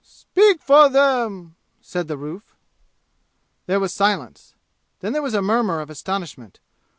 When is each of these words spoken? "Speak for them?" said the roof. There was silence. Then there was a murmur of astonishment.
"Speak 0.03 0.63
for 0.63 0.89
them?" 0.89 1.53
said 1.79 2.07
the 2.07 2.17
roof. 2.17 2.55
There 3.67 3.79
was 3.79 3.93
silence. 3.93 4.55
Then 5.01 5.13
there 5.13 5.21
was 5.21 5.35
a 5.35 5.43
murmur 5.43 5.79
of 5.79 5.91
astonishment. 5.91 6.59